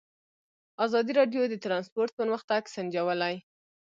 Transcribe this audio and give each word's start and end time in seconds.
ازادي 0.85 1.11
راډیو 1.19 1.41
د 1.49 1.55
ترانسپورټ 1.63 2.11
پرمختګ 2.19 2.61
سنجولی. 2.75 3.35